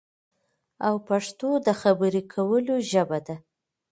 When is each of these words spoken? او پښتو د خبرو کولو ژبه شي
او 0.87 0.95
پښتو 1.07 1.49
د 1.65 1.67
خبرو 1.81 2.21
کولو 2.33 2.75
ژبه 2.91 3.19
شي 3.27 3.35